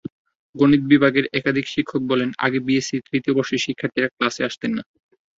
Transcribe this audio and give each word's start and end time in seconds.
গণিত 0.55 0.81
বিভাগের 0.91 1.25
একাধিক 1.33 1.65
শিক্ষক 1.67 2.01
বললেন, 2.09 2.29
আগে 2.37 2.59
বিএসসি 2.67 2.97
তৃতীয় 3.07 3.33
বর্ষের 3.37 3.63
শিক্ষার্থীরা 3.65 4.09
ক্লাসে 4.11 4.41
আসতেন 4.49 4.71
না। 4.77 4.83